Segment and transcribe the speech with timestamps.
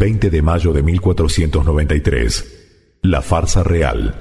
[0.00, 2.98] 20 de mayo de 1493.
[3.02, 4.14] La farsa real.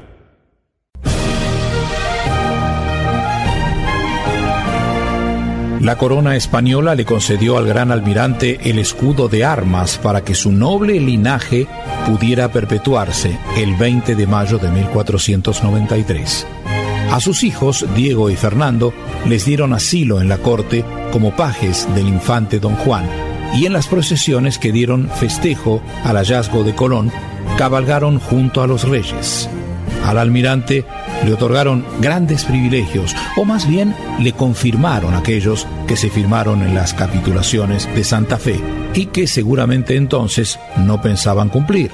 [5.79, 10.52] La corona española le concedió al gran almirante el escudo de armas para que su
[10.52, 11.65] noble linaje
[12.05, 16.45] pudiera perpetuarse el 20 de mayo de 1493.
[17.09, 18.93] A sus hijos, Diego y Fernando,
[19.25, 23.88] les dieron asilo en la corte como pajes del infante don Juan, y en las
[23.88, 27.12] procesiones que dieron festejo al hallazgo de Colón,
[27.57, 29.49] cabalgaron junto a los reyes.
[30.05, 30.85] Al almirante
[31.26, 36.93] le otorgaron grandes privilegios, o más bien le confirmaron aquellos que se firmaron en las
[36.93, 38.59] capitulaciones de Santa Fe
[38.93, 41.91] y que seguramente entonces no pensaban cumplir.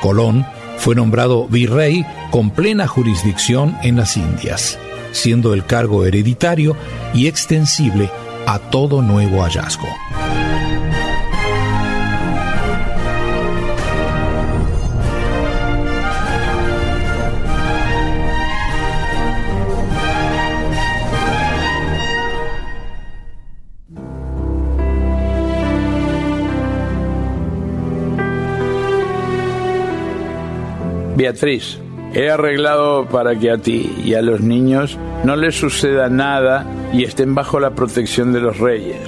[0.00, 0.46] Colón
[0.78, 4.78] fue nombrado virrey con plena jurisdicción en las Indias,
[5.12, 6.76] siendo el cargo hereditario
[7.12, 8.10] y extensible
[8.46, 9.88] a todo nuevo hallazgo.
[31.16, 31.78] Beatriz,
[32.12, 37.04] he arreglado para que a ti y a los niños no les suceda nada y
[37.04, 38.98] estén bajo la protección de los reyes.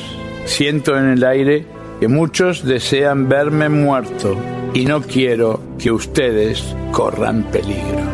[0.45, 1.67] Siento en el aire
[1.99, 4.37] que muchos desean verme muerto
[4.73, 8.06] y no quiero que ustedes corran peligro.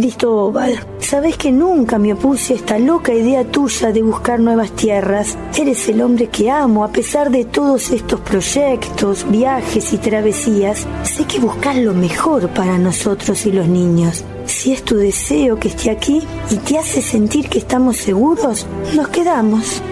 [0.00, 5.36] Cristóbal, sabes que nunca me opuse a esta loca idea tuya de buscar nuevas tierras.
[5.54, 10.86] Eres el hombre que amo, a pesar de todos estos proyectos, viajes y travesías.
[11.02, 14.24] Sé que buscas lo mejor para nosotros y los niños.
[14.46, 19.08] Si es tu deseo que esté aquí y te hace sentir que estamos seguros, nos
[19.08, 19.82] quedamos.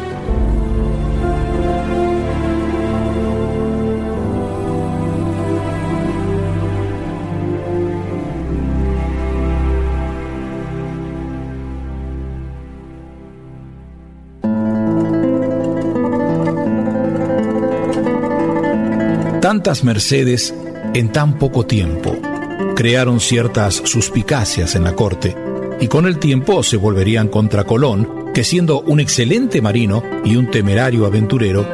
[19.49, 20.55] Tantas mercedes
[20.93, 22.15] en tan poco tiempo
[22.77, 25.35] crearon ciertas suspicacias en la corte
[25.81, 30.51] y con el tiempo se volverían contra Colón, que siendo un excelente marino y un
[30.51, 31.67] temerario aventurero,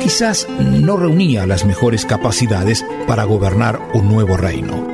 [0.00, 4.88] quizás no reunía las mejores capacidades para gobernar un nuevo reino.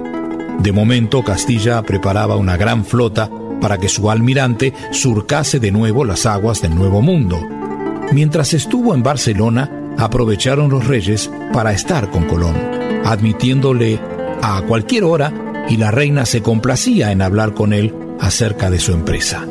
[0.58, 3.30] De momento Castilla preparaba una gran flota
[3.60, 7.40] para que su almirante surcase de nuevo las aguas del Nuevo Mundo.
[8.10, 12.56] Mientras estuvo en Barcelona, aprovecharon los reyes para estar con Colón,
[13.04, 14.00] admitiéndole
[14.42, 15.32] a cualquier hora
[15.68, 19.46] y la reina se complacía en hablar con él acerca de su empresa.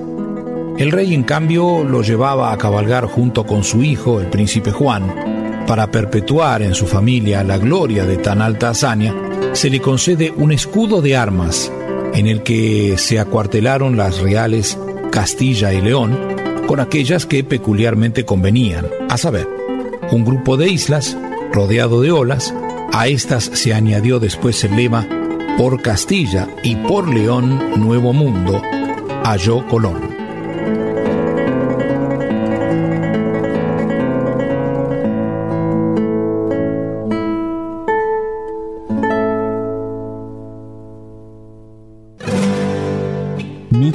[0.78, 5.64] El rey, en cambio, lo llevaba a cabalgar junto con su hijo, el príncipe Juan.
[5.68, 9.14] Para perpetuar en su familia la gloria de tan alta hazaña,
[9.54, 11.72] se le concede un escudo de armas
[12.14, 14.78] en el que se acuartelaron las reales
[15.12, 16.18] Castilla y León
[16.66, 19.48] con aquellas que peculiarmente convenían, a saber,
[20.12, 21.18] un grupo de islas
[21.52, 22.54] rodeado de olas.
[22.92, 25.08] A estas se añadió después el lema
[25.58, 28.62] Por Castilla y por León Nuevo Mundo,
[29.24, 30.13] halló Colón.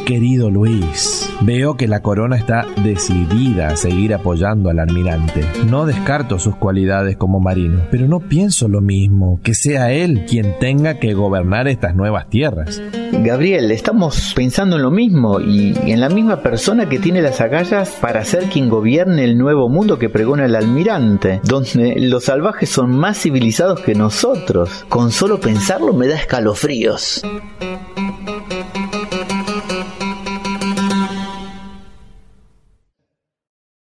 [0.09, 5.45] Querido Luis, veo que la corona está decidida a seguir apoyando al almirante.
[5.67, 10.59] No descarto sus cualidades como marino, pero no pienso lo mismo, que sea él quien
[10.61, 12.81] tenga que gobernar estas nuevas tierras.
[13.13, 17.91] Gabriel, estamos pensando en lo mismo y en la misma persona que tiene las agallas
[18.01, 22.97] para ser quien gobierne el nuevo mundo que pregona el almirante, donde los salvajes son
[22.97, 24.87] más civilizados que nosotros.
[24.89, 27.23] Con solo pensarlo me da escalofríos.